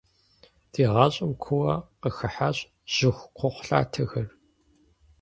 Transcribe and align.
Ди 0.71 0.83
гъащӏэм 0.93 1.31
куууэ 1.43 1.75
къыхыхьащ 2.01 2.57
жьыхукхъухьлъатэхэр. 2.93 4.27